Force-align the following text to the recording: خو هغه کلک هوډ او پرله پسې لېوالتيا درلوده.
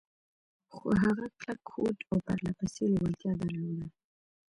خو 0.75 0.85
هغه 1.03 1.25
کلک 1.39 1.59
هوډ 1.73 1.97
او 2.09 2.17
پرله 2.25 2.51
پسې 2.57 2.83
لېوالتيا 2.91 3.31
درلوده. 3.41 3.87